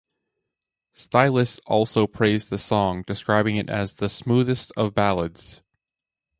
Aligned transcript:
"Stylus" 0.93 1.59
also 1.67 2.07
praised 2.07 2.49
the 2.49 2.57
song, 2.57 3.03
describing 3.05 3.57
it 3.57 3.69
as 3.69 3.93
"the 3.93 4.09
smoothest 4.09 4.71
of 4.75 4.95
ballads". 4.95 5.61